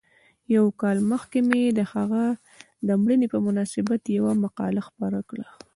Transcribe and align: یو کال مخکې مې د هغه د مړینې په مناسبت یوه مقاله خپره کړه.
یو 0.55 0.65
کال 0.81 0.97
مخکې 1.11 1.39
مې 1.47 1.61
د 1.77 1.79
هغه 1.93 2.23
د 2.87 2.89
مړینې 3.01 3.27
په 3.33 3.37
مناسبت 3.47 4.01
یوه 4.17 4.31
مقاله 4.43 4.81
خپره 4.89 5.19
کړه. 5.29 5.47